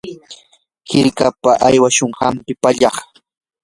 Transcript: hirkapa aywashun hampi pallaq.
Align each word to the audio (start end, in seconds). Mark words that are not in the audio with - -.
hirkapa 0.89 1.51
aywashun 1.67 2.11
hampi 2.19 2.51
pallaq. 2.61 2.95